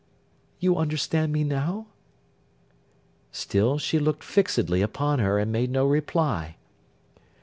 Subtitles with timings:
[0.59, 1.85] You understand me now?'
[3.31, 6.55] Still she looked fixedly upon her, and made no reply.